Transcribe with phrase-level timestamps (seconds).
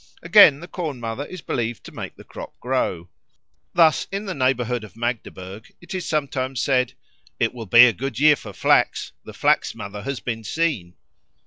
[0.23, 3.07] Again the Corn mother is believed to make the crop grow.
[3.75, 6.93] Thus in the neighbourhood of Magdeburg it is sometimes said,
[7.39, 10.95] "It will be a good year for flax; the Flax mother has been seen."